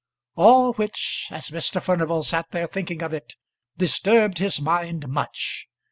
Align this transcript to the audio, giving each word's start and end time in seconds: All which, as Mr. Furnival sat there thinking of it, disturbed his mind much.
All 0.35 0.73
which, 0.73 1.27
as 1.29 1.51
Mr. 1.51 1.79
Furnival 1.79 2.23
sat 2.23 2.49
there 2.49 2.65
thinking 2.65 3.03
of 3.03 3.13
it, 3.13 3.35
disturbed 3.77 4.39
his 4.39 4.59
mind 4.59 5.07
much. 5.07 5.67